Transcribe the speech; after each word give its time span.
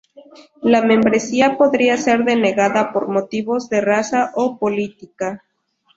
La 0.63 0.81
membresía 0.81 1.59
podría 1.59 1.95
ser 1.95 2.23
denegada 2.23 2.91
por 2.91 3.07
motivos 3.07 3.69
de 3.69 3.81
raza 3.81 4.31
o 4.33 4.57
política. 4.57 5.43